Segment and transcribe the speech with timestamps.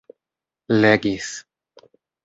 [0.81, 1.29] legis